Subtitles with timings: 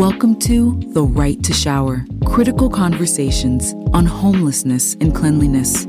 [0.00, 5.84] Welcome to The Right to Shower critical conversations on homelessness and cleanliness.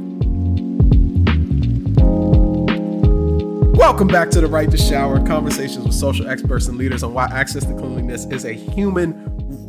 [3.74, 7.28] Welcome back to The Right to Shower conversations with social experts and leaders on why
[7.32, 9.16] access to cleanliness is a human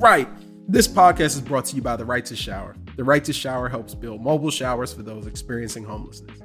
[0.01, 0.29] right.
[0.67, 2.75] This podcast is brought to you by The Right to Shower.
[2.97, 6.41] The Right to Shower helps build mobile showers for those experiencing homelessness.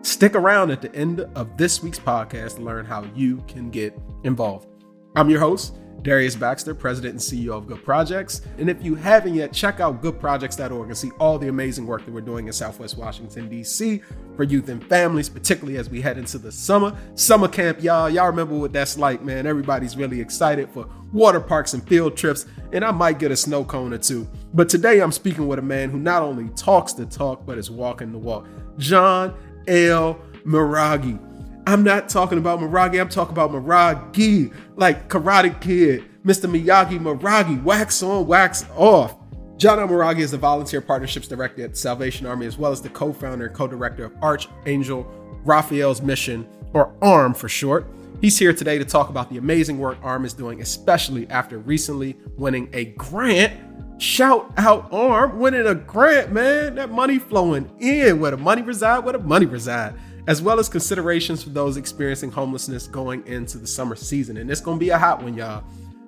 [0.00, 3.94] Stick around at the end of this week's podcast to learn how you can get
[4.24, 4.68] involved.
[5.14, 8.42] I'm your host, Darius Baxter, President and CEO of Good Projects.
[8.58, 12.12] And if you haven't yet, check out goodprojects.org and see all the amazing work that
[12.12, 14.02] we're doing in Southwest Washington, D.C.
[14.36, 16.96] for youth and families, particularly as we head into the summer.
[17.14, 18.10] Summer camp, y'all.
[18.10, 19.46] Y'all remember what that's like, man.
[19.46, 23.64] Everybody's really excited for water parks and field trips, and I might get a snow
[23.64, 24.28] cone or two.
[24.54, 27.70] But today I'm speaking with a man who not only talks the talk, but is
[27.70, 28.46] walking the walk.
[28.78, 29.34] John
[29.68, 30.20] L.
[30.44, 31.31] Maraghi.
[31.66, 36.50] I'm not talking about Maraghi, I'm talking about Maraghi, like Karate Kid, Mr.
[36.50, 39.16] Miyagi Maraghi, wax on, wax off.
[39.58, 43.12] John El-Maraghy is the Volunteer Partnerships Director at Salvation Army, as well as the co
[43.12, 45.06] founder and co director of Archangel
[45.44, 47.86] Raphael's Mission, or ARM for short.
[48.20, 52.16] He's here today to talk about the amazing work ARM is doing, especially after recently
[52.36, 54.02] winning a grant.
[54.02, 56.74] Shout out ARM, winning a grant, man.
[56.74, 58.18] That money flowing in.
[58.18, 59.94] Where the money reside, where the money reside
[60.28, 64.36] as well as considerations for those experiencing homelessness going into the summer season.
[64.36, 65.64] And it's going to be a hot one, y'all.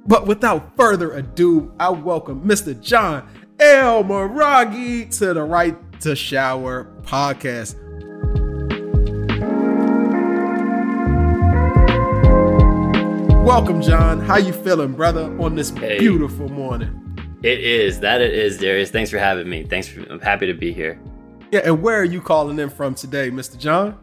[0.06, 2.80] But without further ado, I welcome Mr.
[2.80, 7.80] John El-Maraghy to the Right to Shower podcast.
[13.44, 14.20] Welcome, John.
[14.20, 17.00] How you feeling, brother, on this hey, beautiful morning?
[17.42, 18.00] It is.
[18.00, 18.90] That it is, Darius.
[18.90, 19.64] Thanks for having me.
[19.64, 21.00] Thanks for I'm happy to be here.
[21.50, 23.58] Yeah, and where are you calling in from today, Mr.
[23.58, 23.98] John?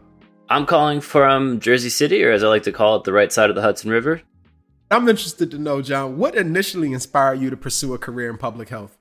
[0.52, 3.48] I'm calling from Jersey City, or as I like to call it, the right side
[3.48, 4.20] of the Hudson River.
[4.90, 8.68] I'm interested to know, John, what initially inspired you to pursue a career in public
[8.68, 8.98] health?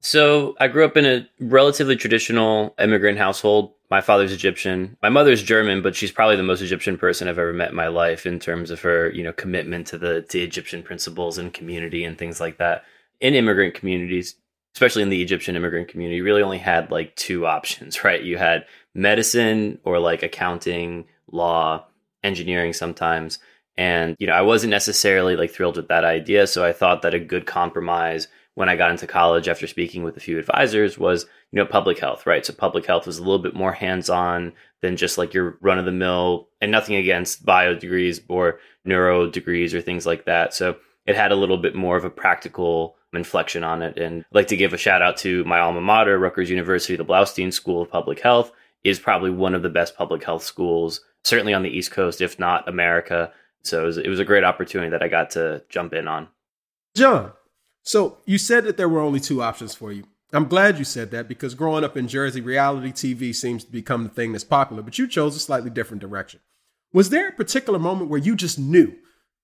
[0.00, 3.72] So, I grew up in a relatively traditional immigrant household.
[3.88, 4.96] My father's Egyptian.
[5.00, 7.86] My mother's German, but she's probably the most Egyptian person I've ever met in my
[7.86, 12.02] life in terms of her, you know, commitment to the to Egyptian principles and community
[12.02, 12.82] and things like that.
[13.20, 14.34] In immigrant communities,
[14.74, 18.22] especially in the Egyptian immigrant community, really only had like two options, right?
[18.22, 21.86] You had medicine or like accounting, law,
[22.22, 23.38] engineering sometimes.
[23.76, 26.46] And, you know, I wasn't necessarily like thrilled with that idea.
[26.46, 30.16] So I thought that a good compromise when I got into college after speaking with
[30.16, 32.44] a few advisors was, you know, public health, right?
[32.44, 34.52] So public health was a little bit more hands on
[34.82, 39.30] than just like your run of the mill and nothing against bio degrees or neuro
[39.30, 40.52] degrees or things like that.
[40.52, 40.76] So
[41.06, 43.98] it had a little bit more of a practical inflection on it.
[43.98, 47.04] And I'd like to give a shout out to my alma mater, Rutgers University, the
[47.04, 48.52] Bloustein School of Public Health
[48.84, 52.38] is probably one of the best public health schools, certainly on the East Coast, if
[52.38, 53.32] not America.
[53.62, 56.28] So it was, it was a great opportunity that I got to jump in on.
[56.94, 57.32] John,
[57.82, 60.04] so you said that there were only two options for you.
[60.32, 64.04] I'm glad you said that because growing up in Jersey, reality TV seems to become
[64.04, 66.40] the thing that's popular, but you chose a slightly different direction.
[66.92, 68.94] Was there a particular moment where you just knew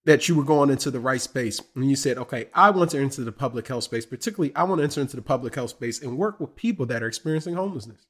[0.07, 3.01] that you were going into the right space and you said, okay, I want to
[3.01, 6.01] enter the public health space, particularly I want to enter into the public health space
[6.01, 8.07] and work with people that are experiencing homelessness?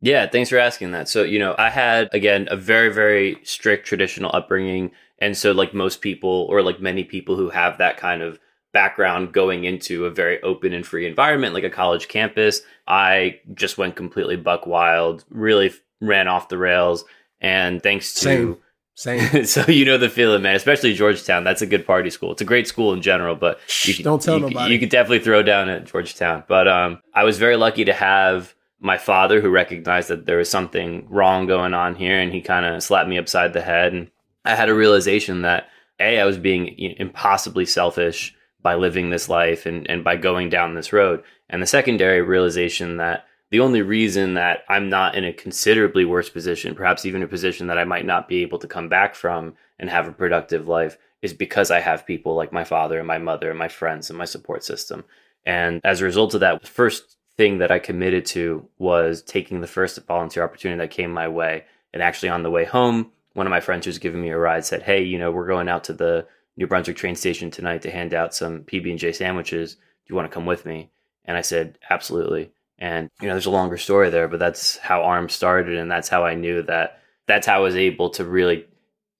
[0.00, 1.10] Yeah, thanks for asking that.
[1.10, 4.92] So, you know, I had, again, a very, very strict traditional upbringing.
[5.18, 8.38] And so, like most people, or like many people who have that kind of
[8.72, 13.76] background going into a very open and free environment, like a college campus, I just
[13.76, 17.04] went completely buck wild, really ran off the rails.
[17.42, 18.20] And thanks to.
[18.20, 18.56] Same.
[19.00, 19.44] Same.
[19.46, 20.54] so you know the feeling, man.
[20.54, 21.42] Especially Georgetown.
[21.42, 22.32] That's a good party school.
[22.32, 24.74] It's a great school in general, but you could, don't tell you, nobody.
[24.74, 26.44] You could definitely throw down at Georgetown.
[26.46, 30.50] But um, I was very lucky to have my father who recognized that there was
[30.50, 34.10] something wrong going on here and he kind of slapped me upside the head and
[34.46, 35.68] i had a realization that
[36.00, 40.74] a i was being impossibly selfish by living this life and, and by going down
[40.74, 45.32] this road and the secondary realization that the only reason that i'm not in a
[45.32, 48.88] considerably worse position perhaps even a position that i might not be able to come
[48.88, 52.98] back from and have a productive life is because i have people like my father
[52.98, 55.04] and my mother and my friends and my support system
[55.44, 59.62] and as a result of that the first thing that I committed to was taking
[59.62, 61.64] the first volunteer opportunity that came my way.
[61.94, 64.36] And actually, on the way home, one of my friends who was giving me a
[64.36, 66.26] ride said, "Hey, you know, we're going out to the
[66.58, 69.76] New Brunswick train station tonight to hand out some PB and J sandwiches.
[69.76, 69.80] Do
[70.10, 70.90] you want to come with me?"
[71.24, 75.02] And I said, "Absolutely." And you know, there's a longer story there, but that's how
[75.02, 78.64] ARM started, and that's how I knew that that's how I was able to really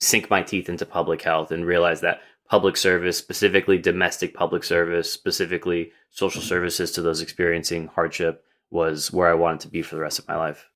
[0.00, 5.12] sink my teeth into public health and realize that public service, specifically domestic public service,
[5.12, 10.00] specifically social services to those experiencing hardship, was where I wanted to be for the
[10.00, 10.68] rest of my life.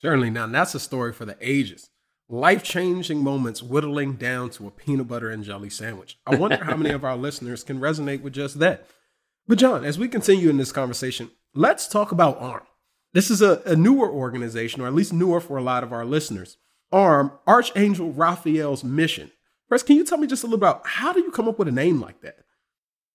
[0.00, 0.30] Certainly.
[0.30, 1.88] Now, that's a story for the ages.
[2.28, 6.18] life changing moments whittling down to a peanut butter and jelly sandwich.
[6.26, 8.86] I wonder how many of our listeners can resonate with just that.
[9.48, 12.62] But, John, as we continue in this conversation, let's talk about ARM.
[13.12, 16.04] This is a, a newer organization, or at least newer for a lot of our
[16.04, 16.58] listeners.
[16.92, 19.32] ARM, Archangel Raphael's Mission.
[19.68, 21.68] First, can you tell me just a little about how do you come up with
[21.68, 22.36] a name like that?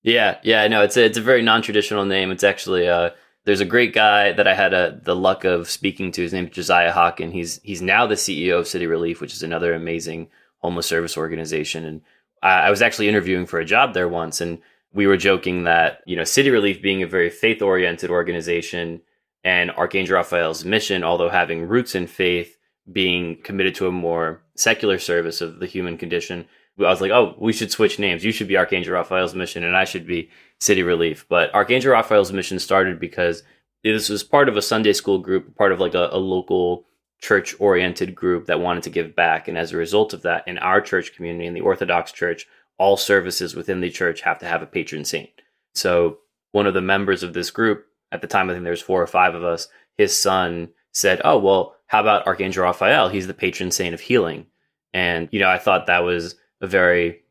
[0.04, 2.32] Yeah, yeah, no, it's a, it's a very non traditional name.
[2.32, 3.12] It's actually uh,
[3.46, 6.22] there's a great guy that I had a, the luck of speaking to.
[6.22, 7.32] His name is Josiah Haken.
[7.32, 11.86] He's he's now the CEO of City Relief, which is another amazing homeless service organization.
[11.86, 12.02] And
[12.42, 14.60] I, I was actually interviewing for a job there once, and
[14.94, 19.02] we were joking that you know City Relief being a very faith oriented organization
[19.44, 22.58] and Archangel Raphael's mission, although having roots in faith,
[22.92, 26.46] being committed to a more secular service of the human condition.
[26.80, 28.24] I was like, oh, we should switch names.
[28.24, 30.30] You should be Archangel Raphael's mission, and I should be
[30.60, 31.26] City Relief.
[31.30, 33.44] But Archangel Raphael's mission started because
[33.84, 36.86] this was part of a Sunday school group, part of like a, a local
[37.20, 39.48] church oriented group that wanted to give back.
[39.48, 42.48] And as a result of that, in our church community, in the Orthodox Church,
[42.82, 45.30] all services within the church have to have a patron saint.
[45.76, 46.18] So
[46.52, 49.06] one of the members of this group, at the time, I think there's four or
[49.08, 49.68] five of us,
[50.00, 53.10] his son said, Oh, well, how about Archangel Raphael?
[53.10, 54.48] He's the patron saint of healing.
[54.96, 57.22] And, you know, I thought that was a very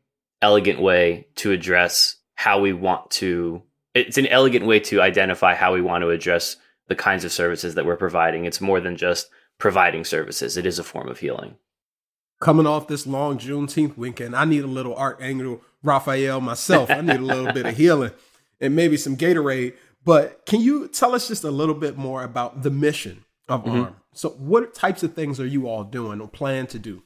[0.41, 3.61] elegant way to address how we want to,
[3.93, 6.55] it's an elegant way to identify how we want to address
[6.87, 8.45] the kinds of services that we're providing.
[8.45, 9.27] It's more than just
[9.57, 11.55] providing services, it is a form of healing.
[12.41, 16.89] Coming off this long Juneteenth weekend, I need a little art Archangel Raphael myself.
[16.89, 18.11] I need a little bit of healing
[18.59, 19.75] and maybe some Gatorade.
[20.03, 23.81] But can you tell us just a little bit more about the mission of mm-hmm.
[23.81, 23.95] ARM?
[24.13, 27.03] So, what types of things are you all doing or plan to do?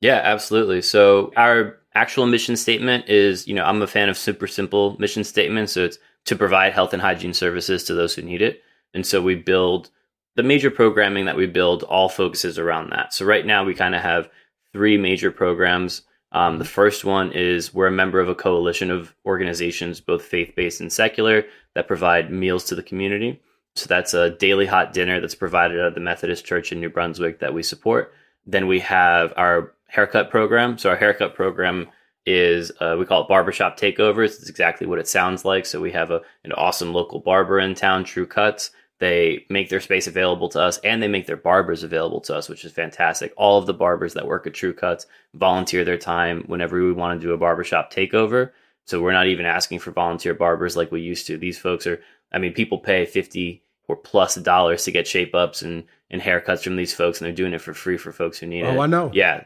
[0.00, 0.80] Yeah, absolutely.
[0.80, 5.24] So, our actual mission statement is you know, I'm a fan of super simple mission
[5.24, 5.72] statements.
[5.72, 8.62] So, it's to provide health and hygiene services to those who need it.
[8.94, 9.90] And so, we build
[10.36, 13.12] the major programming that we build all focuses around that.
[13.12, 14.30] So, right now, we kind of have
[14.72, 16.02] three major programs.
[16.32, 20.54] Um, the first one is we're a member of a coalition of organizations, both faith
[20.54, 21.44] based and secular,
[21.74, 23.40] that provide meals to the community.
[23.74, 27.40] So that's a daily hot dinner that's provided at the Methodist Church in New Brunswick
[27.40, 28.12] that we support.
[28.46, 30.78] Then we have our haircut program.
[30.78, 31.88] So our haircut program
[32.26, 34.38] is uh, we call it barbershop takeovers.
[34.38, 35.66] It's exactly what it sounds like.
[35.66, 38.70] So we have a, an awesome local barber in town, True Cuts.
[39.00, 42.48] They make their space available to us and they make their barbers available to us,
[42.48, 43.32] which is fantastic.
[43.36, 47.20] All of the barbers that work at True Cuts volunteer their time whenever we want
[47.20, 48.52] to do a barbershop takeover.
[48.86, 51.38] So we're not even asking for volunteer barbers like we used to.
[51.38, 52.00] These folks are
[52.32, 56.62] I mean, people pay 50 or plus dollars to get shape ups and, and haircuts
[56.62, 58.76] from these folks, and they're doing it for free for folks who need oh, it.
[58.76, 59.10] Oh, I know.
[59.12, 59.44] Yeah.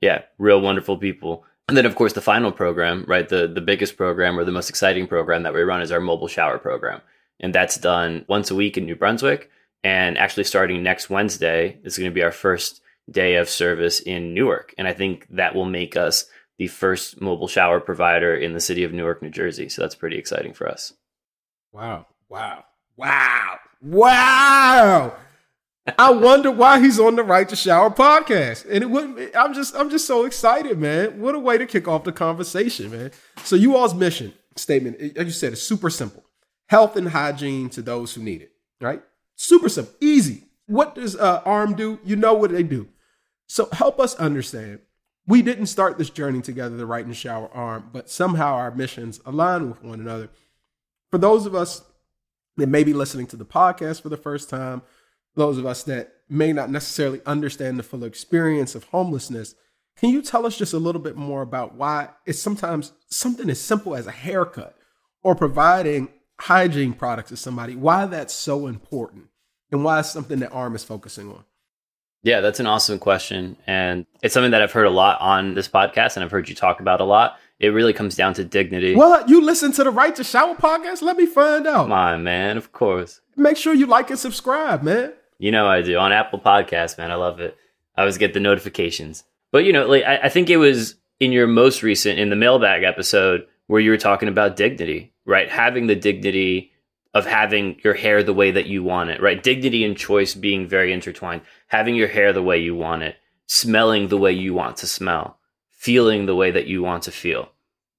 [0.00, 0.22] Yeah.
[0.38, 1.44] Real wonderful people.
[1.68, 3.28] And then, of course, the final program, right?
[3.28, 6.28] The, the biggest program or the most exciting program that we run is our mobile
[6.28, 7.00] shower program.
[7.40, 9.50] And that's done once a week in New Brunswick.
[9.82, 14.32] And actually, starting next Wednesday, is going to be our first day of service in
[14.32, 14.74] Newark.
[14.78, 16.26] And I think that will make us
[16.58, 19.68] the first mobile shower provider in the city of Newark, New Jersey.
[19.68, 20.92] So that's pretty exciting for us.
[21.72, 22.06] Wow.
[22.28, 22.64] Wow.
[22.96, 23.58] Wow.
[23.82, 25.16] Wow.
[25.98, 28.64] I wonder why he's on the Right to Shower podcast.
[28.70, 31.20] And it wouldn't I'm just I'm just so excited, man.
[31.20, 33.10] What a way to kick off the conversation, man.
[33.42, 36.23] So you all's mission statement, as you said, is super simple.
[36.74, 38.50] Health and hygiene to those who need it,
[38.80, 39.00] right?
[39.36, 40.48] Super simple, easy.
[40.66, 42.00] What does uh, ARM do?
[42.04, 42.88] You know what they do.
[43.46, 44.80] So help us understand.
[45.24, 49.20] We didn't start this journey together, the Right and Shower ARM, but somehow our missions
[49.24, 50.30] align with one another.
[51.12, 51.84] For those of us
[52.56, 54.82] that may be listening to the podcast for the first time,
[55.36, 59.54] those of us that may not necessarily understand the full experience of homelessness,
[59.96, 63.60] can you tell us just a little bit more about why it's sometimes something as
[63.60, 64.76] simple as a haircut
[65.22, 66.08] or providing
[66.40, 69.26] hygiene products to somebody, why that's so important
[69.70, 71.44] and why it's something that ARM is focusing on?
[72.22, 73.56] Yeah, that's an awesome question.
[73.66, 76.54] And it's something that I've heard a lot on this podcast and I've heard you
[76.54, 78.94] talk about a lot it really comes down to dignity.
[78.94, 81.02] Well, uh, you listen to the Right to Shower podcast?
[81.02, 81.88] Let me find out.
[81.88, 82.56] My man.
[82.56, 83.20] Of course.
[83.36, 85.12] Make sure you like and subscribe, man.
[85.38, 87.10] You know I do on Apple Podcasts, man.
[87.10, 87.56] I love it.
[87.96, 89.24] I always get the notifications.
[89.50, 92.36] But you know, like I, I think it was in your most recent in the
[92.36, 95.50] mailbag episode where you were talking about dignity, right?
[95.50, 96.72] Having the dignity
[97.12, 99.42] of having your hair the way that you want it, right?
[99.42, 101.42] Dignity and choice being very intertwined.
[101.68, 103.16] Having your hair the way you want it,
[103.46, 105.38] smelling the way you want to smell
[105.84, 107.50] feeling the way that you want to feel.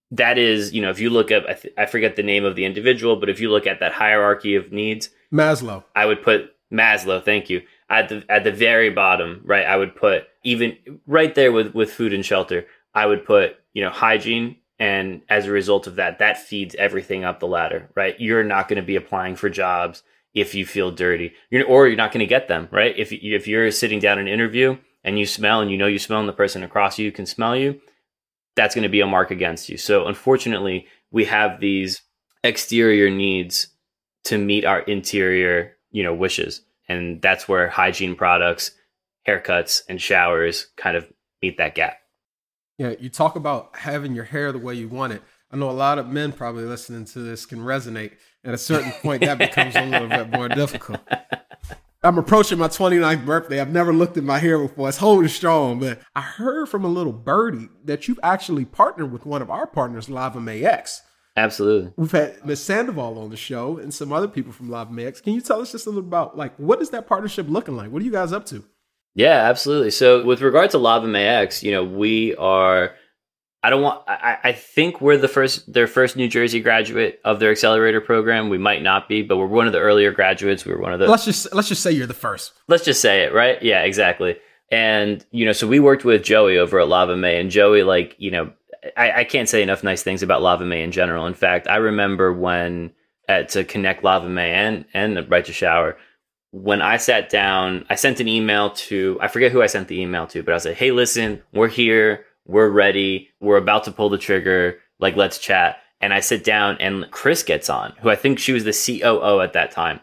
[0.10, 2.56] That is, you know, if you look at, I, th- I forget the name of
[2.56, 6.56] the individual, but if you look at that hierarchy of needs, Maslow, I would put
[6.74, 7.24] Maslow.
[7.24, 9.68] Thank you at the at the very bottom, right?
[9.68, 12.66] I would put even right there with with food and shelter.
[12.96, 17.24] I would put you know hygiene, and as a result of that, that feeds everything
[17.24, 18.20] up the ladder, right?
[18.20, 20.04] You're not going to be applying for jobs
[20.34, 22.94] if you feel dirty, you're, or you're not going to get them, right?
[22.98, 26.00] If if you're sitting down in an interview and you smell and you know you
[26.00, 27.80] smell and the person across you can smell you,
[28.56, 29.78] that's going to be a mark against you.
[29.78, 32.02] So unfortunately, we have these
[32.44, 33.68] exterior needs
[34.26, 36.62] to meet our interior, you know, wishes.
[36.90, 38.72] And that's where hygiene products,
[39.28, 41.08] haircuts, and showers kind of
[41.42, 41.98] meet that gap.
[42.78, 45.22] Yeah, you talk about having your hair the way you want it.
[45.52, 48.14] I know a lot of men probably listening to this can resonate.
[48.44, 51.02] At a certain point, that becomes a little bit more difficult.
[52.04, 53.60] I'm approaching my 29th birthday.
[53.60, 54.90] I've never looked at my hair before.
[54.90, 59.26] It's holding strong, but I heard from a little birdie that you've actually partnered with
[59.26, 61.00] one of our partners, LavaMaeX.
[61.38, 61.94] Absolutely.
[61.98, 65.24] We've had Miss Sandoval on the show and some other people from LavaMaeX.
[65.24, 67.92] Can you tell us just a little about like what is that partnership looking like?
[67.92, 68.64] What are you guys up to?
[69.16, 69.92] Yeah, absolutely.
[69.92, 72.96] So with regard to LavaMaeX, you know, we are
[73.66, 74.04] I don't want.
[74.08, 78.50] I, I think we're the first, their first New Jersey graduate of their accelerator program.
[78.50, 80.66] We might not be, but we're one of the earlier graduates.
[80.66, 81.08] We were one of the.
[81.08, 82.54] Let's just let's just say you're the first.
[82.68, 83.60] Let's just say it, right?
[83.64, 84.36] Yeah, exactly.
[84.70, 88.30] And you know, so we worked with Joey over at LavaMae, and Joey, like, you
[88.30, 88.52] know,
[88.96, 91.26] I, I can't say enough nice things about LavaMae in general.
[91.26, 92.92] In fact, I remember when
[93.28, 95.98] at to connect LavaMae and and Right to Shower,
[96.64, 100.00] when I sat down, I sent an email to I forget who I sent the
[100.00, 103.30] email to, but I said, "Hey, listen, we're here we're ready.
[103.40, 104.80] We're about to pull the trigger.
[105.00, 105.78] Like, let's chat.
[106.00, 109.42] And I sit down and Chris gets on, who I think she was the COO
[109.42, 110.00] at that time.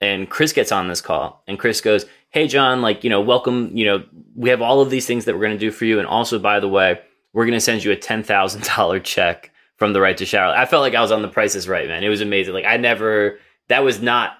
[0.00, 3.74] And Chris gets on this call and Chris goes, Hey, John, like, you know, welcome.
[3.74, 5.98] You know, we have all of these things that we're going to do for you.
[5.98, 7.00] And also, by the way,
[7.32, 10.54] we're going to send you a $10,000 check from the right to shower.
[10.54, 12.04] I felt like I was on the prices right, man.
[12.04, 12.52] It was amazing.
[12.52, 14.36] Like, I never, that was not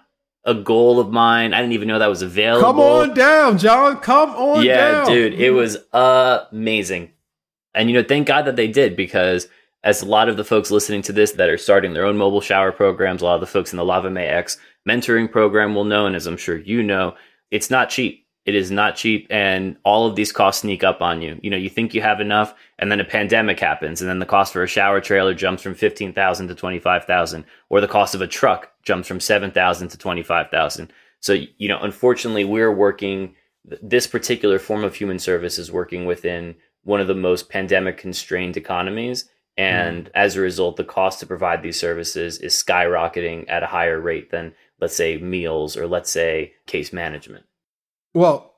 [0.47, 1.53] a goal of mine.
[1.53, 2.67] I didn't even know that was available.
[2.67, 3.99] Come on down, John.
[3.99, 4.65] Come on down.
[4.65, 5.07] yeah, down.
[5.09, 5.35] dude.
[5.35, 7.11] It was amazing.
[7.75, 9.49] And, you know, thank God that they did because
[9.85, 12.41] as a lot of the folks listening to this that are starting their own mobile
[12.41, 14.57] shower programs, a lot of the folks in the LavaMaeX
[14.89, 17.15] mentoring program will know, and as I'm sure you know,
[17.51, 18.26] it's not cheap.
[18.47, 21.39] It is not cheap, and all of these costs sneak up on you.
[21.43, 24.25] You know, you think you have enough, and then a pandemic happens, and then the
[24.25, 27.89] cost for a shower trailer jumps from fifteen thousand to twenty five thousand, or the
[27.89, 30.93] cost of a truck jumps from seven thousand to twenty five thousand.
[31.21, 33.35] So, you know, unfortunately, we're working.
[33.83, 38.57] This particular form of human service is working within one of the most pandemic constrained
[38.57, 39.29] economies.
[39.57, 40.11] And mm.
[40.15, 44.31] as a result, the cost to provide these services is skyrocketing at a higher rate
[44.31, 47.45] than, let's say, meals or let's say case management.
[48.17, 48.55] Well,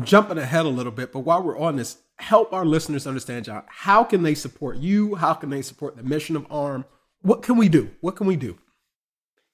[0.00, 3.64] jumping ahead a little bit, but while we're on this, help our listeners understand, John,
[3.66, 5.16] how can they support you?
[5.16, 6.84] How can they support the mission of ARM?
[7.22, 7.90] What can we do?
[8.00, 8.58] What can we do?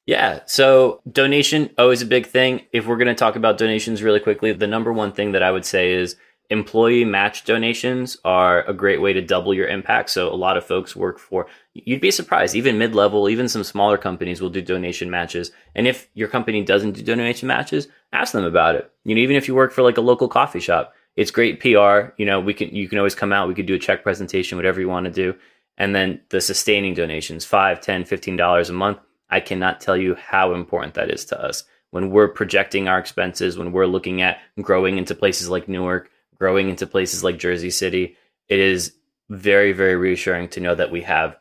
[0.04, 0.40] Yeah.
[0.44, 2.66] So donation always a big thing.
[2.74, 5.50] If we're going to talk about donations really quickly, the number one thing that I
[5.50, 6.16] would say is
[6.50, 10.10] employee match donations are a great way to double your impact.
[10.10, 13.64] So a lot of folks work for, you'd be surprised, even mid level, even some
[13.64, 15.52] smaller companies will do donation matches.
[15.74, 18.90] And if your company doesn't do donation matches, ask them about it.
[19.04, 22.12] You know, even if you work for like a local coffee shop, it's great PR.
[22.16, 24.56] You know, we can, you can always come out, we could do a check presentation,
[24.56, 25.34] whatever you want to do.
[25.76, 28.98] And then the sustaining donations, five, ten, fifteen dollars a month.
[29.30, 31.64] I cannot tell you how important that is to us.
[31.90, 36.68] When we're projecting our expenses, when we're looking at growing into places like Newark, growing
[36.68, 38.16] into places like Jersey City,
[38.48, 38.94] it is
[39.28, 41.36] very, very reassuring to know that we have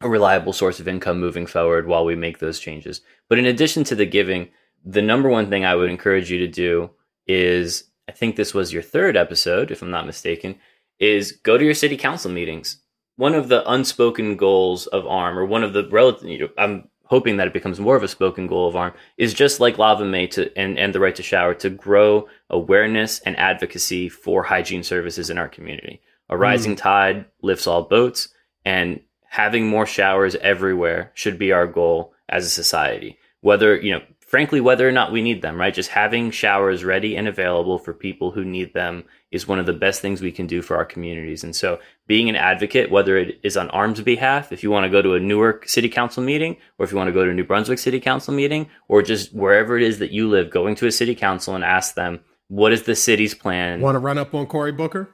[0.00, 3.00] a reliable source of income moving forward while we make those changes.
[3.28, 4.48] But in addition to the giving,
[4.84, 6.90] the number one thing I would encourage you to do
[7.26, 10.56] is I think this was your third episode, if I'm not mistaken,
[10.98, 12.78] is go to your city council meetings.
[13.16, 16.88] One of the unspoken goals of ARM, or one of the relative, you know, I'm
[17.04, 20.30] hoping that it becomes more of a spoken goal of ARM, is just like LavaMae
[20.32, 25.30] to, and, and the right to shower to grow awareness and advocacy for hygiene services
[25.30, 26.00] in our community.
[26.28, 26.78] A rising mm.
[26.78, 28.28] tide lifts all boats,
[28.64, 33.18] and having more showers everywhere should be our goal as a society.
[33.40, 35.72] Whether, you know, frankly, whether or not we need them, right?
[35.72, 39.72] Just having showers ready and available for people who need them is one of the
[39.72, 41.44] best things we can do for our communities.
[41.44, 44.90] And so, being an advocate, whether it is on ARM's behalf, if you want to
[44.90, 47.34] go to a Newark City Council meeting, or if you want to go to a
[47.34, 50.86] New Brunswick City Council meeting, or just wherever it is that you live, going to
[50.86, 53.80] a city council and ask them, what is the city's plan?
[53.80, 55.10] Want to run up on Cory Booker?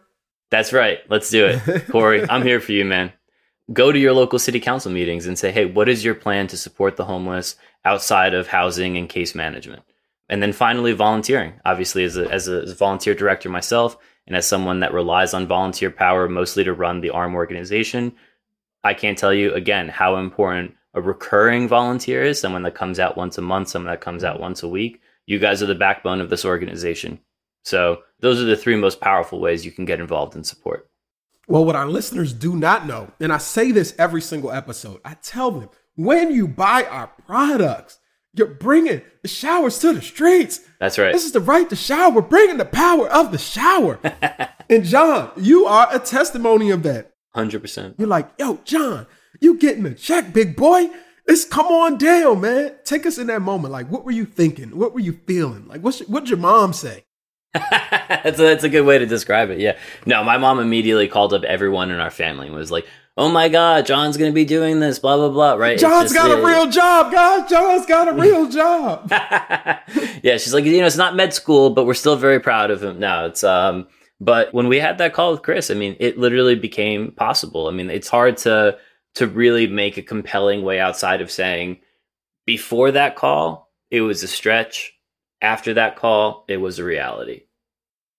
[0.51, 0.99] That's right.
[1.09, 1.87] Let's do it.
[1.91, 3.13] Cory, I'm here for you, man.
[3.73, 6.57] Go to your local city council meetings and say, hey, what is your plan to
[6.57, 9.83] support the homeless outside of housing and case management?
[10.29, 11.55] And then finally, volunteering.
[11.65, 13.97] Obviously, as a, as a, as a volunteer director myself,
[14.27, 18.13] and as someone that relies on volunteer power mostly to run the ARM organization,
[18.85, 23.17] I can't tell you again how important a recurring volunteer is someone that comes out
[23.17, 25.01] once a month, someone that comes out once a week
[25.33, 27.19] you guys are the backbone of this organization.
[27.65, 30.89] So those are the three most powerful ways you can get involved in support.
[31.49, 35.15] Well, what our listeners do not know, and I say this every single episode, I
[35.15, 37.99] tell them when you buy our products,
[38.35, 40.61] You're bringing the showers to the streets.
[40.81, 41.13] That's right.
[41.13, 42.11] This is the right to shower.
[42.11, 43.99] We're bringing the power of the shower.
[44.71, 47.13] and John, you are a testimony of that.
[47.37, 47.97] 100%.
[47.99, 49.07] You're like, yo, John,
[49.41, 50.89] you getting a check, big boy.
[51.27, 52.75] It's come on down, man.
[52.85, 53.73] Take us in that moment.
[53.73, 54.77] Like, what were you thinking?
[54.77, 55.67] What were you feeling?
[55.69, 57.05] Like, what's, what'd your mom say?
[57.55, 59.59] that's, a, that's a good way to describe it.
[59.59, 59.77] Yeah.
[60.07, 62.87] No, my mom immediately called up everyone in our family and was like,
[63.17, 65.79] oh my God, John's going to be doing this, blah, blah, blah, right?
[65.79, 67.49] John's got a real job, guys.
[67.49, 69.07] John's got a real job.
[69.11, 70.39] yeah.
[70.39, 72.99] She's like, you know, it's not med school, but we're still very proud of him.
[72.99, 73.87] No, it's, um,
[74.19, 77.69] but when we had that call with Chris, I mean, it literally became possible.
[77.69, 78.79] I mean, it's hard to,
[79.15, 81.81] to really make a compelling way outside of saying
[82.47, 84.95] before that call, it was a stretch.
[85.41, 87.43] After that call, it was a reality.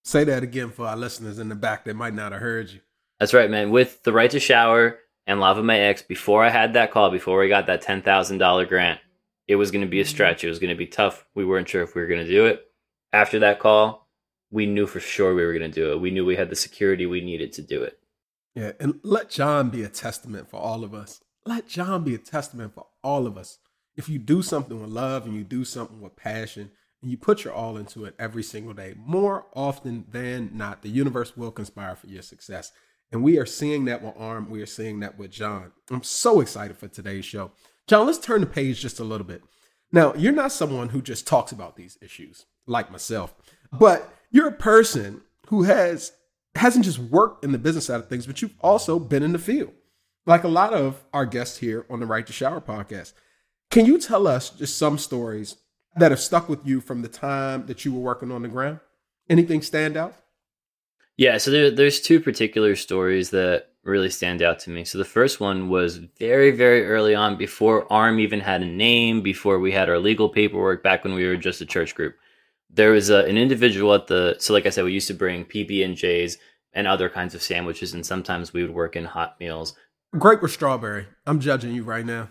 [0.04, 2.82] Say that again for our listeners in the back that might not have heard you.
[3.20, 3.70] That's right, man.
[3.70, 7.68] With the right to shower and LavaMaeX, before I had that call, before we got
[7.68, 9.00] that ten thousand dollar grant,
[9.48, 10.10] it was going to be a mm-hmm.
[10.10, 10.44] stretch.
[10.44, 11.26] It was going to be tough.
[11.36, 12.66] We weren't sure if we were going to do it.
[13.14, 14.10] After that call,
[14.52, 16.02] we knew for sure we were going to do it.
[16.02, 17.98] We knew we had the security we needed to do it.
[18.56, 21.22] Yeah, and let John be a testament for all of us.
[21.46, 23.58] Let John be a testament for all of us.
[23.96, 27.44] If you do something with love and you do something with passion and you put
[27.44, 31.96] your all into it every single day, more often than not, the universe will conspire
[31.96, 32.72] for your success.
[33.12, 34.50] And we are seeing that with Arm.
[34.50, 35.72] We are seeing that with John.
[35.92, 37.52] I'm so excited for today's show.
[37.88, 39.44] John, let's turn the page just a little bit.
[39.92, 43.36] Now, you're not someone who just talks about these issues like myself,
[43.72, 46.14] but you're a person who has
[46.56, 49.40] hasn't just worked in the business side of things, but you've also been in the
[49.40, 49.74] field.
[50.26, 53.14] Like a lot of our guests here on the Right to Shower podcast.
[53.70, 55.58] Can you tell us just some stories
[55.96, 58.80] that have stuck with you from the time that you were working on the ground?
[59.30, 60.16] Anything stand out?
[61.18, 64.86] Yeah, so there, there's two particular stories that really stand out to me.
[64.86, 69.22] So the first one was very, very early on, before ARM even had a name,
[69.22, 72.16] before we had our legal paperwork, back when we were just a church group.
[72.74, 75.46] There was a, an individual at the so, like I said, we used to bring
[75.46, 76.38] PB and J's
[76.74, 79.76] and other kinds of sandwiches, and sometimes we would work in hot meals.
[80.18, 81.08] Grape or strawberry?
[81.26, 82.30] I'm judging you right now.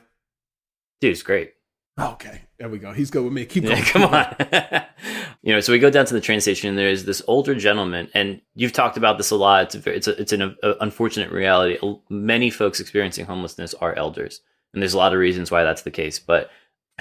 [1.01, 1.55] Dude, it's great.
[2.01, 2.93] Okay, there we go.
[2.93, 3.45] He's good with me.
[3.45, 3.77] Keep going.
[3.77, 4.85] Yeah, come on.
[5.43, 8.09] you know, so we go down to the train station, and there's this older gentleman,
[8.15, 9.75] and you've talked about this a lot.
[9.75, 11.79] It's a, it's a, it's an a, unfortunate reality.
[12.09, 14.41] Many folks experiencing homelessness are elders,
[14.73, 16.19] and there's a lot of reasons why that's the case.
[16.19, 16.51] But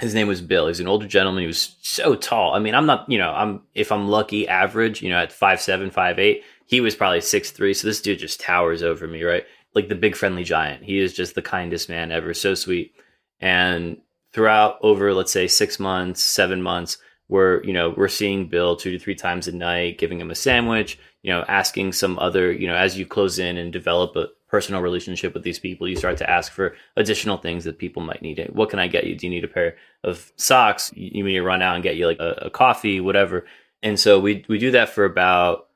[0.02, 0.66] his name was Bill.
[0.66, 1.42] He's an older gentleman.
[1.42, 2.54] He was so tall.
[2.54, 5.60] I mean, I'm not, you know, I'm if I'm lucky, average, you know, at five
[5.60, 6.42] seven, five eight.
[6.66, 7.72] He was probably six three.
[7.72, 9.44] So this dude just towers over me, right?
[9.74, 10.84] Like the big friendly giant.
[10.84, 12.34] He is just the kindest man ever.
[12.34, 12.94] So sweet.
[13.40, 13.98] And
[14.32, 18.90] throughout over let's say six months seven months we're you know we're seeing bill two
[18.90, 22.66] to three times a night giving him a sandwich you know asking some other you
[22.66, 26.18] know as you close in and develop a personal relationship with these people you start
[26.18, 28.38] to ask for additional things that people might need.
[28.52, 29.16] What can i get you?
[29.16, 30.92] Do you need a pair of socks?
[30.94, 33.46] You need to run out and get you like a, a coffee whatever.
[33.82, 35.68] And so we we do that for about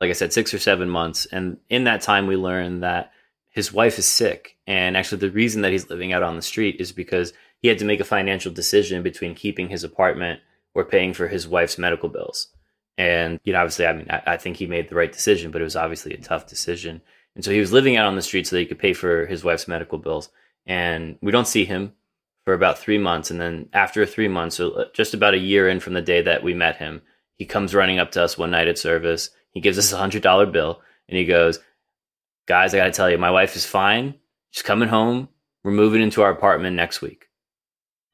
[0.00, 1.26] like i said six or seven months.
[1.26, 3.10] And in that time we learned that
[3.50, 4.56] his wife is sick.
[4.68, 7.78] And actually the reason that he's living out on the street is because he had
[7.78, 10.40] to make a financial decision between keeping his apartment
[10.74, 12.48] or paying for his wife's medical bills.
[12.98, 15.60] And, you know, obviously, I mean, I, I, think he made the right decision, but
[15.60, 17.00] it was obviously a tough decision.
[17.34, 19.26] And so he was living out on the street so that he could pay for
[19.26, 20.28] his wife's medical bills.
[20.66, 21.92] And we don't see him
[22.44, 23.30] for about three months.
[23.30, 26.22] And then after three months, so uh, just about a year in from the day
[26.22, 27.02] that we met him,
[27.36, 29.30] he comes running up to us one night at service.
[29.50, 31.58] He gives us a hundred dollar bill and he goes,
[32.46, 34.14] guys, I got to tell you, my wife is fine.
[34.50, 35.28] She's coming home.
[35.64, 37.28] We're moving into our apartment next week.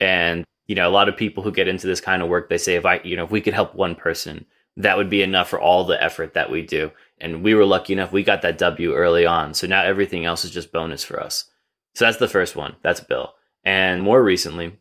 [0.00, 2.58] And, you know, a lot of people who get into this kind of work, they
[2.58, 5.48] say, if I, you know, if we could help one person, that would be enough
[5.48, 6.92] for all the effort that we do.
[7.20, 9.54] And we were lucky enough, we got that W early on.
[9.54, 11.50] So now everything else is just bonus for us.
[11.94, 12.76] So that's the first one.
[12.82, 13.34] That's Bill.
[13.64, 14.78] And more recently,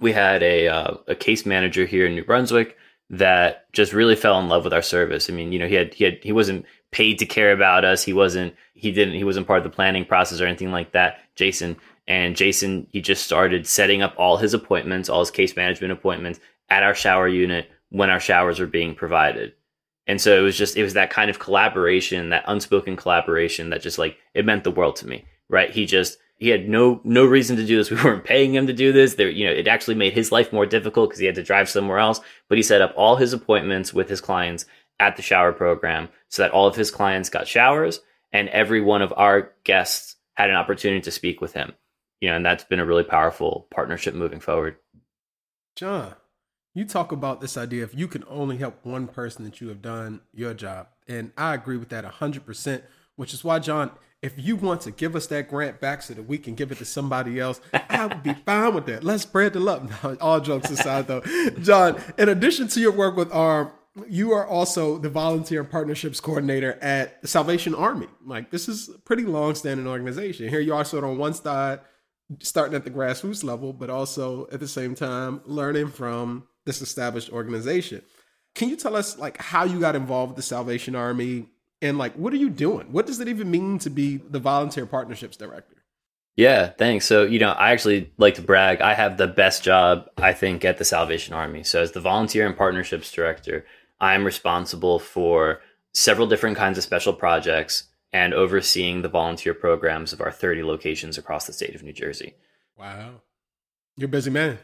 [0.00, 2.76] we had a, uh, a case manager here in New Brunswick
[3.10, 5.30] that just really fell in love with our service.
[5.30, 8.02] I mean, you know, he had, he had, he wasn't paid to care about us.
[8.02, 11.18] He wasn't, he didn't, he wasn't part of the planning process or anything like that.
[11.34, 11.76] Jason,
[12.08, 16.40] and Jason, he just started setting up all his appointments, all his case management appointments
[16.68, 19.52] at our shower unit when our showers were being provided.
[20.06, 23.82] And so it was just, it was that kind of collaboration, that unspoken collaboration that
[23.82, 25.70] just like, it meant the world to me, right?
[25.70, 27.90] He just, he had no, no reason to do this.
[27.90, 29.14] We weren't paying him to do this.
[29.14, 31.68] There, you know, it actually made his life more difficult because he had to drive
[31.68, 34.66] somewhere else, but he set up all his appointments with his clients
[35.00, 38.00] at the shower program so that all of his clients got showers
[38.32, 41.72] and every one of our guests had an opportunity to speak with him
[42.20, 44.76] you know, and that's been a really powerful partnership moving forward.
[45.76, 46.14] John,
[46.76, 49.80] you talk about this idea if you can only help one person that you have
[49.80, 50.88] done your job.
[51.08, 52.82] And I agree with that 100%,
[53.16, 56.24] which is why, John, if you want to give us that grant back so that
[56.24, 59.02] we can give it to somebody else, I would be fine with that.
[59.02, 59.90] Let's spread the love.
[60.04, 61.20] No, all jokes aside, though,
[61.62, 63.70] John, in addition to your work with ARM,
[64.06, 68.08] you are also the volunteer partnerships coordinator at the Salvation Army.
[68.22, 70.50] Like this is a pretty long-standing organization.
[70.50, 71.80] Here you are, sort of on one side,
[72.40, 77.32] starting at the grassroots level, but also at the same time learning from this established
[77.32, 78.02] organization.
[78.54, 81.46] Can you tell us like how you got involved with the Salvation Army
[81.80, 82.92] and like what are you doing?
[82.92, 85.76] What does it even mean to be the volunteer partnerships director?
[86.36, 87.06] Yeah, thanks.
[87.06, 88.82] So, you know, I actually like to brag.
[88.82, 91.64] I have the best job, I think, at the Salvation Army.
[91.64, 93.64] So, as the volunteer and partnerships director,
[94.00, 95.60] I'm responsible for
[95.94, 101.16] several different kinds of special projects and overseeing the volunteer programs of our 30 locations
[101.16, 102.34] across the state of New Jersey.
[102.78, 103.22] Wow.
[103.96, 104.58] You're a busy man.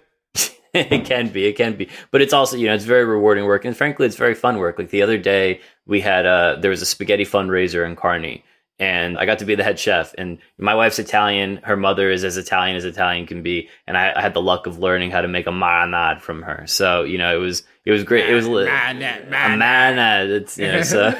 [0.92, 3.64] it can be, it can be, but it's also, you know, it's very rewarding work.
[3.64, 4.78] And frankly, it's very fun work.
[4.78, 8.42] Like the other day, we had a, there was a spaghetti fundraiser in Kearny
[8.82, 10.12] and I got to be the head chef.
[10.18, 11.58] And my wife's Italian.
[11.58, 13.68] Her mother is as Italian as Italian can be.
[13.86, 16.64] And I, I had the luck of learning how to make a marinade from her.
[16.66, 18.28] So, you know, it was, it was great.
[18.28, 20.30] It was a marinade.
[20.30, 21.14] It's, you know, so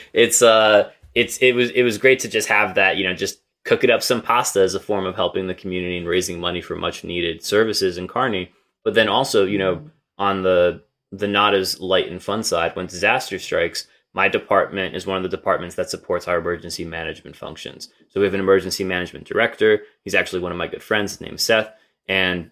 [0.12, 3.40] it's, uh, it's, it was, it was great to just have that, you know, just
[3.64, 6.60] cook it up some pasta as a form of helping the community and raising money
[6.60, 8.48] for much needed services in Kearny.
[8.84, 12.86] But then also, you know, on the the not as light and fun side, when
[12.86, 17.90] disaster strikes, my department is one of the departments that supports our emergency management functions.
[18.08, 19.82] So we have an emergency management director.
[20.04, 21.12] He's actually one of my good friends.
[21.12, 21.70] His name's Seth.
[22.08, 22.50] And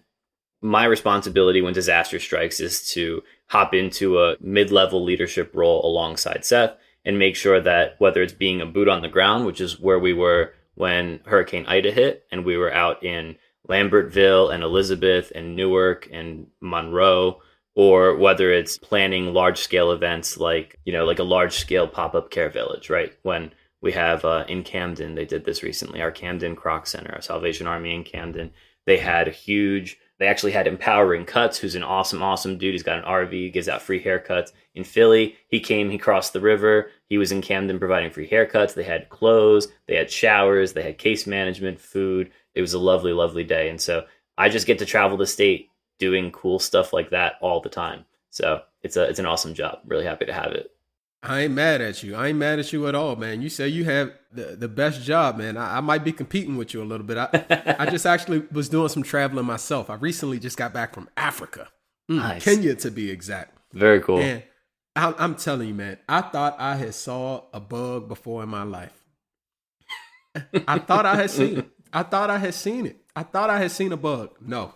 [0.61, 6.45] my responsibility when disaster strikes is to hop into a mid level leadership role alongside
[6.45, 9.79] Seth and make sure that whether it's being a boot on the ground, which is
[9.79, 13.35] where we were when Hurricane Ida hit, and we were out in
[13.69, 17.41] Lambertville and Elizabeth and Newark and Monroe,
[17.75, 22.15] or whether it's planning large scale events like, you know, like a large scale pop
[22.15, 23.13] up care village, right?
[23.21, 23.51] When
[23.81, 27.67] we have uh, in Camden, they did this recently, our Camden Kroc Center, our Salvation
[27.67, 28.51] Army in Camden.
[28.85, 32.73] They had a huge, they actually had Empowering Cuts, who's an awesome, awesome dude.
[32.73, 34.51] He's got an RV, gives out free haircuts.
[34.73, 36.89] In Philly, he came, he crossed the river.
[37.07, 38.73] He was in Camden providing free haircuts.
[38.73, 43.13] They had clothes, they had showers, they had case management, food it was a lovely,
[43.13, 43.69] lovely day.
[43.69, 44.05] And so
[44.37, 48.03] I just get to travel the state doing cool stuff like that all the time.
[48.31, 49.79] So it's a it's an awesome job.
[49.85, 50.69] Really happy to have it.
[51.23, 52.15] I ain't mad at you.
[52.15, 53.41] I ain't mad at you at all, man.
[53.41, 55.55] You say you have the, the best job, man.
[55.55, 57.17] I, I might be competing with you a little bit.
[57.17, 59.89] I, I just actually was doing some traveling myself.
[59.89, 61.69] I recently just got back from Africa,
[62.11, 62.43] mm, nice.
[62.43, 63.57] Kenya to be exact.
[63.73, 64.19] Very cool.
[64.19, 64.43] And
[64.97, 68.63] I, I'm telling you, man, I thought I had saw a bug before in my
[68.63, 68.93] life.
[70.67, 71.69] I thought I had seen it.
[71.91, 72.97] I thought I had seen it.
[73.15, 74.31] I thought I had seen a bug.
[74.41, 74.75] No,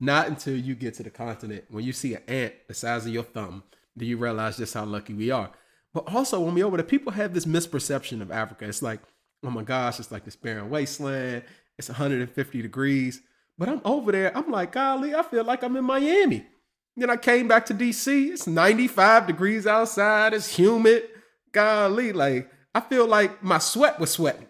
[0.00, 1.64] not until you get to the continent.
[1.70, 3.62] When you see an ant the size of your thumb,
[3.96, 5.50] do you realize just how lucky we are.
[5.94, 8.68] But also, when we over there, people have this misperception of Africa.
[8.68, 9.00] It's like,
[9.42, 11.44] oh my gosh, it's like this barren wasteland.
[11.78, 13.22] It's 150 degrees.
[13.56, 14.36] But I'm over there.
[14.36, 16.46] I'm like, golly, I feel like I'm in Miami.
[16.96, 18.32] Then I came back to DC.
[18.32, 20.34] It's 95 degrees outside.
[20.34, 21.04] It's humid.
[21.52, 24.46] Golly, like I feel like my sweat was sweating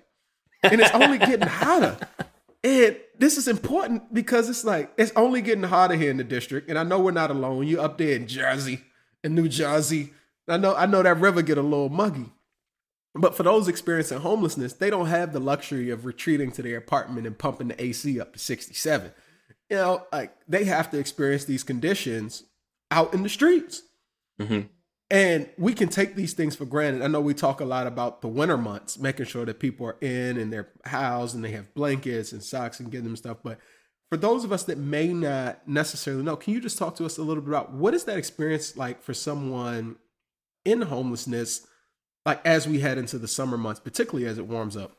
[0.62, 1.98] and it's only getting hotter.
[2.64, 6.68] And this is important because it's like it's only getting hotter here in the district,
[6.68, 7.66] and I know we're not alone.
[7.66, 8.82] You up there in Jersey,
[9.22, 10.12] in New Jersey.
[10.48, 12.32] I know I know that river get a little muggy.
[13.18, 17.26] But for those experiencing homelessness, they don't have the luxury of retreating to their apartment
[17.26, 19.10] and pumping the AC up to 67.
[19.70, 22.44] You know, like they have to experience these conditions
[22.90, 23.82] out in the streets.
[24.40, 24.68] Mm-hmm.
[25.08, 27.02] And we can take these things for granted.
[27.02, 29.96] I know we talk a lot about the winter months, making sure that people are
[30.00, 33.38] in and they're housed and they have blankets and socks and getting them stuff.
[33.44, 33.60] But
[34.08, 37.18] for those of us that may not necessarily know, can you just talk to us
[37.18, 39.96] a little bit about what is that experience like for someone
[40.64, 41.64] in homelessness,
[42.24, 44.96] like as we head into the summer months, particularly as it warms up?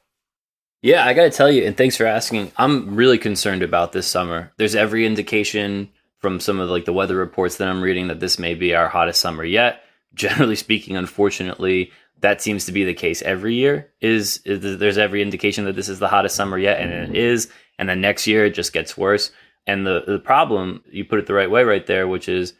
[0.81, 2.51] Yeah, I got to tell you, and thanks for asking.
[2.55, 4.53] I'm really concerned about this summer.
[4.57, 5.89] There's every indication
[6.19, 8.87] from some of like the weather reports that I'm reading that this may be our
[8.87, 11.91] hottest summer yet generally speaking, unfortunately,
[12.21, 13.91] that seems to be the case every year.
[14.01, 17.51] Is, is, there's every indication that this is the hottest summer yet, and it is,
[17.77, 19.31] and then next year it just gets worse.
[19.67, 22.53] And the the problem, you put it the right way, right there, which is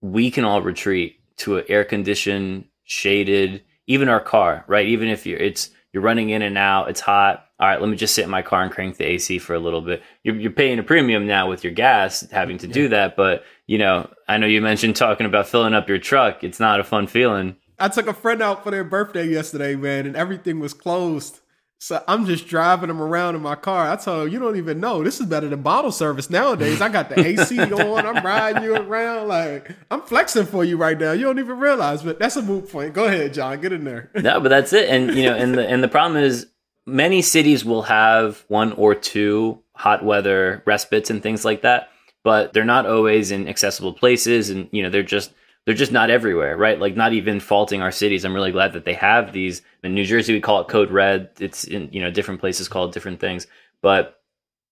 [0.00, 4.86] we can all retreat to an air conditioned, shaded, even our car, right?
[4.86, 7.46] Even if you're it's you're running in and out, it's hot.
[7.58, 9.58] All right, let me just sit in my car and crank the AC for a
[9.58, 10.02] little bit.
[10.24, 12.72] You're, you're paying a premium now with your gas, having to yeah.
[12.72, 16.44] do that, but you know, I know you mentioned talking about filling up your truck.
[16.44, 17.56] It's not a fun feeling.
[17.78, 21.40] I took a friend out for their birthday yesterday, man, and everything was closed.
[21.78, 23.90] So I'm just driving them around in my car.
[23.90, 25.02] I told him, you don't even know.
[25.02, 26.82] This is better than bottle service nowadays.
[26.82, 28.04] I got the AC on.
[28.04, 29.28] I'm riding you around.
[29.28, 31.12] Like, I'm flexing for you right now.
[31.12, 32.92] You don't even realize, but that's a moot point.
[32.92, 33.58] Go ahead, John.
[33.62, 34.10] Get in there.
[34.16, 34.90] no, but that's it.
[34.90, 36.46] And, you know, and the, and the problem is
[36.84, 41.88] many cities will have one or two hot weather respites and things like that,
[42.24, 45.32] but they're not always in accessible places and you know, they're just
[45.64, 46.78] they're just not everywhere, right?
[46.78, 48.24] Like not even faulting our cities.
[48.24, 49.62] I'm really glad that they have these.
[49.84, 51.30] In New Jersey, we call it code red.
[51.38, 53.46] It's in, you know, different places call it different things.
[53.80, 54.20] But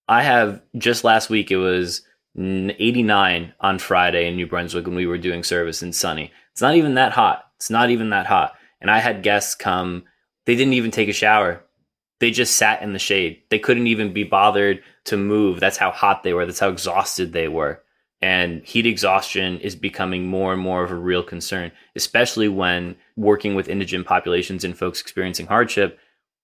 [0.08, 2.02] I have just last week, it was
[2.36, 6.32] 89 on Friday in New Brunswick when we were doing service in sunny.
[6.52, 7.44] It's not even that hot.
[7.56, 8.54] It's not even that hot.
[8.80, 10.04] And I had guests come,
[10.46, 11.62] they didn't even take a shower.
[12.18, 13.42] They just sat in the shade.
[13.50, 15.60] They couldn't even be bothered to move.
[15.60, 16.46] That's how hot they were.
[16.46, 17.82] That's how exhausted they were.
[18.22, 23.54] And heat exhaustion is becoming more and more of a real concern, especially when working
[23.54, 25.98] with indigent populations and folks experiencing hardship.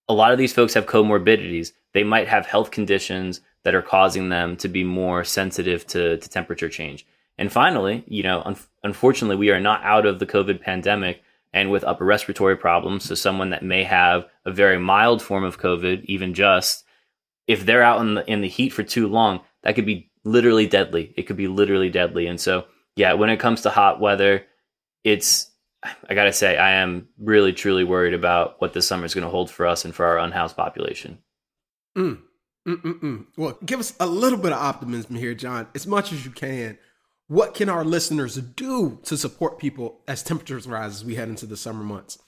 [0.09, 1.73] A lot of these folks have comorbidities.
[1.93, 6.29] They might have health conditions that are causing them to be more sensitive to, to
[6.29, 7.07] temperature change.
[7.37, 11.71] And finally, you know, un- unfortunately, we are not out of the COVID pandemic and
[11.71, 13.05] with upper respiratory problems.
[13.05, 16.86] So, someone that may have a very mild form of COVID, even just,
[17.47, 20.67] if they're out in the, in the heat for too long, that could be literally
[20.67, 21.15] deadly.
[21.17, 22.27] It could be literally deadly.
[22.27, 24.45] And so, yeah, when it comes to hot weather,
[25.05, 25.51] it's,
[26.09, 29.31] I gotta say, I am really truly worried about what this summer is going to
[29.31, 31.19] hold for us and for our unhoused population.
[31.97, 32.23] Mm.
[32.67, 33.27] Mm-mm-mm.
[33.37, 36.79] Well, give us a little bit of optimism here, John, as much as you can.
[37.29, 41.47] What can our listeners do to support people as temperatures rise as we head into
[41.47, 42.19] the summer months?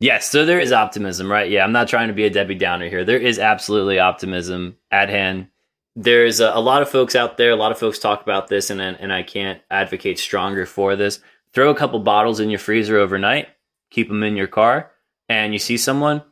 [0.00, 1.50] Yes, so there is optimism, right?
[1.50, 3.04] Yeah, I'm not trying to be a Debbie Downer here.
[3.04, 5.48] There is absolutely optimism at hand
[5.96, 7.50] there's a, a, lot of folks out there.
[7.50, 11.20] A lot of folks talk about this, and and I can't advocate stronger for this.
[11.52, 13.48] Throw a couple bottles in your freezer overnight.
[13.90, 14.92] Keep them in your car,
[15.28, 16.22] and you see someone,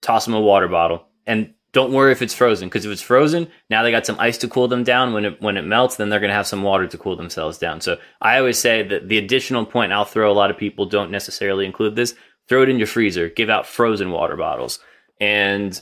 [0.00, 3.48] toss them a water bottle, and don't worry if it's frozen because if it's frozen,
[3.68, 5.12] now they got some ice to cool them down.
[5.12, 7.58] When it when it melts, then they're going to have some water to cool themselves
[7.58, 7.80] down.
[7.80, 10.30] So I always say that the additional point I'll throw.
[10.30, 12.14] A lot of people don't necessarily include this.
[12.48, 13.28] Throw it in your freezer.
[13.28, 14.78] Give out frozen water bottles,
[15.20, 15.80] and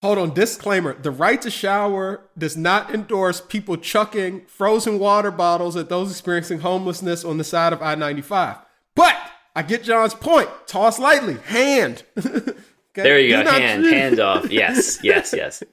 [0.00, 0.94] Hold on, disclaimer.
[0.94, 6.60] The right to shower does not endorse people chucking frozen water bottles at those experiencing
[6.60, 8.58] homelessness on the side of I 95.
[8.94, 9.16] But
[9.56, 10.48] I get John's point.
[10.68, 12.04] Toss lightly, hand.
[12.16, 12.52] okay?
[12.94, 14.48] There you Do go, hand, hand off.
[14.52, 15.64] Yes, yes, yes.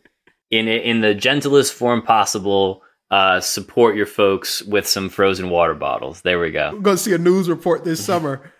[0.50, 6.22] In, in the gentlest form possible, uh, support your folks with some frozen water bottles.
[6.22, 6.70] There we go.
[6.70, 8.52] I'm going to see a news report this summer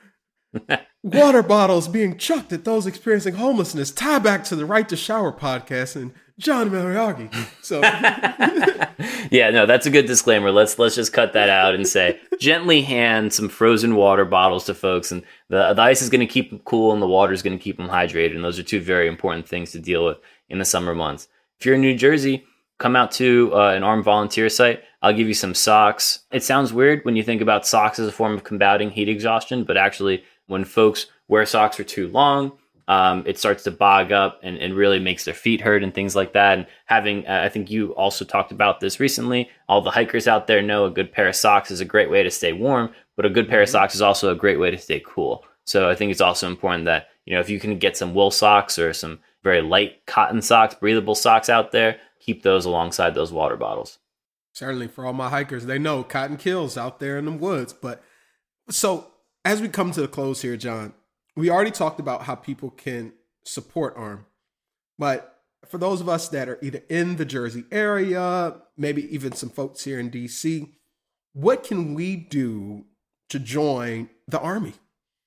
[1.06, 3.92] water bottles being chucked at those experiencing homelessness.
[3.92, 7.32] Tie back to the Right to Shower podcast and John Maraghy.
[7.62, 7.80] So
[9.32, 10.52] Yeah, no, that's a good disclaimer.
[10.52, 14.74] Let's let's just cut that out and say gently hand some frozen water bottles to
[14.74, 17.44] folks and the, the ice is going to keep them cool and the water is
[17.44, 20.18] going to keep them hydrated and those are two very important things to deal with
[20.50, 21.28] in the summer months.
[21.60, 22.44] If you're in New Jersey,
[22.80, 24.84] come out to uh, an armed volunteer site.
[25.02, 26.20] I'll give you some socks.
[26.32, 29.64] It sounds weird when you think about socks as a form of combating heat exhaustion,
[29.64, 32.54] but actually when folks wear socks for too long,
[32.88, 36.16] um, it starts to bog up and, and really makes their feet hurt and things
[36.16, 36.58] like that.
[36.58, 39.50] And having, uh, I think you also talked about this recently.
[39.68, 42.22] All the hikers out there know a good pair of socks is a great way
[42.22, 43.74] to stay warm, but a good pair of mm-hmm.
[43.74, 45.44] socks is also a great way to stay cool.
[45.64, 48.30] So I think it's also important that, you know, if you can get some wool
[48.30, 53.34] socks or some very light cotton socks, breathable socks out there, keep those alongside those
[53.34, 53.98] water bottles.
[54.54, 57.74] Certainly for all my hikers, they know cotton kills out there in the woods.
[57.74, 58.04] But
[58.70, 59.12] so
[59.46, 60.94] as we come to the close here, John,
[61.36, 63.14] we already talked about how people can
[63.46, 64.26] support ARM,
[64.98, 69.50] but for those of us that are either in the Jersey area, maybe even some
[69.50, 70.70] folks here in DC,
[71.34, 72.86] what can we do
[73.30, 74.74] to join the army?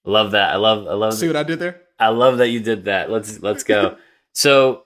[0.04, 0.50] Love that.
[0.50, 0.87] I love.
[0.87, 1.14] I love.
[1.14, 1.83] See what I did there?
[1.98, 3.11] I love that you did that.
[3.11, 3.96] Let's let's go.
[4.33, 4.85] so,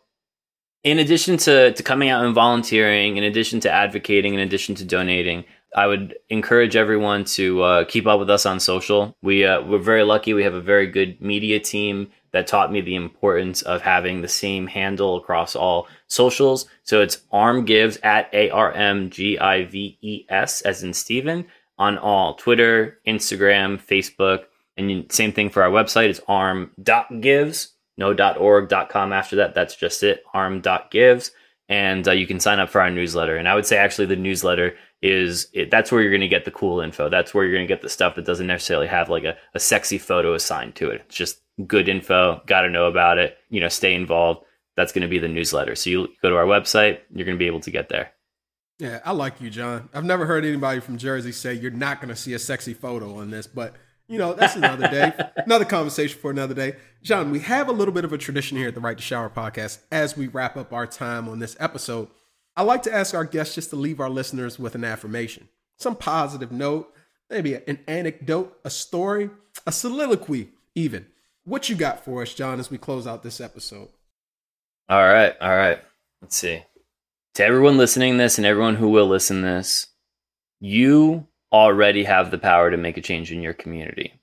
[0.83, 4.85] in addition to to coming out and volunteering, in addition to advocating, in addition to
[4.85, 9.17] donating, I would encourage everyone to uh, keep up with us on social.
[9.23, 10.35] We uh, we're very lucky.
[10.35, 14.29] We have a very good media team that taught me the importance of having the
[14.29, 16.67] same handle across all socials.
[16.83, 20.93] So it's Arm Gives at A R M G I V E S as in
[20.93, 21.47] Stephen
[21.79, 24.45] on all Twitter, Instagram, Facebook,
[24.77, 26.09] and same thing for our website.
[26.09, 29.55] It's arm.gives, no dot .org, dot .com after that.
[29.55, 30.23] That's just it.
[30.35, 31.33] Arm.gives
[31.69, 33.37] and uh, you can sign up for our newsletter.
[33.37, 36.45] And I would say actually the newsletter is it, that's where you're going to get
[36.45, 37.09] the cool info.
[37.09, 39.61] That's where you're going to get the stuff that doesn't necessarily have like a, a
[39.61, 41.03] sexy photo assigned to it.
[41.07, 42.41] It's just good info.
[42.47, 43.37] Got to know about it.
[43.51, 44.45] You know, stay involved.
[44.77, 45.75] That's going to be the newsletter.
[45.75, 48.13] So you go to our website, you're going to be able to get there.
[48.79, 49.89] Yeah, I like you, John.
[49.93, 53.19] I've never heard anybody from Jersey say you're not going to see a sexy photo
[53.19, 53.75] on this, but
[54.09, 56.77] you know, that's another day, another conversation for another day.
[57.03, 59.31] John, we have a little bit of a tradition here at the Right to Shower
[59.31, 62.09] podcast as we wrap up our time on this episode.
[62.57, 65.97] I like to ask our guests just to leave our listeners with an affirmation, some
[65.97, 66.93] positive note,
[67.31, 69.31] maybe an anecdote, a story,
[69.67, 71.07] a soliloquy, even.
[71.45, 73.89] What you got for us, John, as we close out this episode?
[74.89, 75.79] All right, all right.
[76.21, 76.63] Let's see.
[77.35, 79.87] To everyone listening this and everyone who will listen this,
[80.61, 84.21] you already have the power to make a change in your community.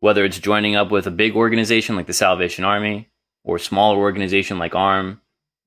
[0.00, 3.08] Whether it's joining up with a big organization like the Salvation Army
[3.44, 5.20] or a smaller organization like ARM,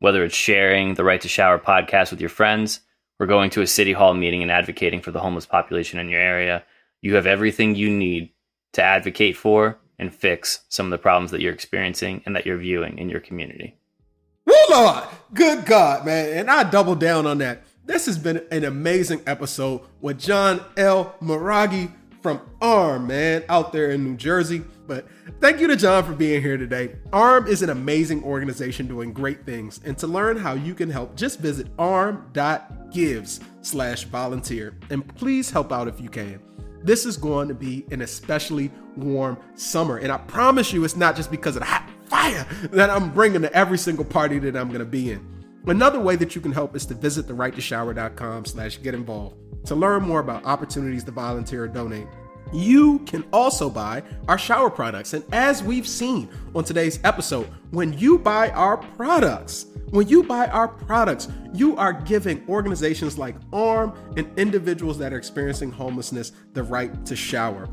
[0.04, 2.82] whether it's sharing the Right to Shower podcast with your friends
[3.22, 6.20] or going to a city hall meeting and advocating for the homeless population in your
[6.20, 6.66] area,
[7.02, 8.34] you have everything you need
[8.74, 12.58] to advocate for and fix some of the problems that you're experiencing and that you're
[12.58, 13.78] viewing in your community.
[14.46, 15.06] Woo, Lord.
[15.34, 16.38] Good God, man.
[16.38, 17.64] And I double down on that.
[17.86, 24.04] This has been an amazing episode with John El-Maraghy from ARM, man, out there in
[24.04, 24.64] New Jersey.
[24.88, 25.08] But
[25.40, 26.96] thank you to John for being here today.
[27.12, 29.80] ARM is an amazing organization doing great things.
[29.86, 34.78] And to learn how you can help, just visit arm.gives slash volunteer.
[34.90, 36.42] And please help out if you can.
[36.84, 39.98] This is going to be an especially warm summer.
[39.98, 43.42] And I promise you, it's not just because of the hot fire that I'm bringing
[43.44, 45.26] to every single party that I'm going to be in.
[45.66, 50.04] Another way that you can help is to visit therighttoshower.com slash get involved to learn
[50.04, 52.08] more about opportunities to volunteer or donate.
[52.54, 55.14] You can also buy our shower products.
[55.14, 60.48] And as we've seen on today's episode, when you buy our products, when you buy
[60.48, 66.64] our products, you are giving organizations like ARM and individuals that are experiencing homelessness the
[66.64, 67.68] right to shower.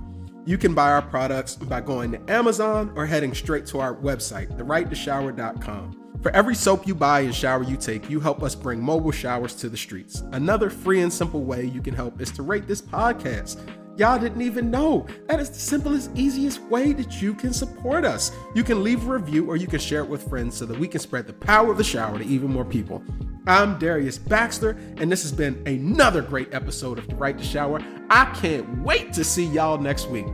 [0.47, 4.57] You can buy our products by going to Amazon or heading straight to our website,
[4.57, 6.01] therighttoshower.com.
[6.23, 9.55] For every soap you buy and shower you take, you help us bring mobile showers
[9.57, 10.23] to the streets.
[10.33, 13.59] Another free and simple way you can help is to rate this podcast.
[13.97, 15.07] Y'all didn't even know.
[15.27, 18.33] That is the simplest, easiest way that you can support us.
[18.55, 20.89] You can leave a review or you can share it with friends so that we
[20.89, 23.03] can spread the power of the shower to even more people.
[23.47, 27.83] I'm Darius Baxter, and this has been another great episode of The Right to Shower.
[28.09, 30.27] I can't wait to see y'all next week.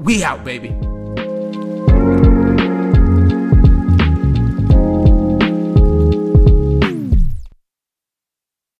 [0.00, 0.74] We out, baby.